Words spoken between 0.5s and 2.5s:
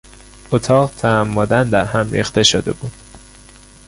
اتاق تعمدا در هم ریخته